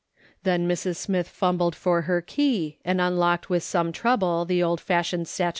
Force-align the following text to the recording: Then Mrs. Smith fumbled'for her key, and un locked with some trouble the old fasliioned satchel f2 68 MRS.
Then 0.41 0.67
Mrs. 0.67 0.95
Smith 0.95 1.27
fumbled'for 1.29 2.01
her 2.05 2.21
key, 2.21 2.79
and 2.83 2.99
un 2.99 3.17
locked 3.17 3.51
with 3.51 3.61
some 3.61 3.91
trouble 3.91 4.45
the 4.45 4.63
old 4.63 4.79
fasliioned 4.79 4.89
satchel 5.27 5.27
f2 5.27 5.27
68 5.27 5.45
MRS. 5.45 5.49